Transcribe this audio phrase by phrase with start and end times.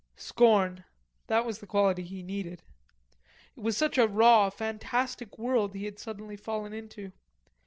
[0.15, 0.83] Scorn
[1.27, 2.63] that was the quality he needed.
[3.55, 7.11] It was such a raw, fantastic world he had suddenly fallen into.